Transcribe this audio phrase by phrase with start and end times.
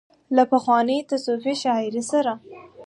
[0.35, 2.33] له پخوانۍ تصوفي شاعرۍ سره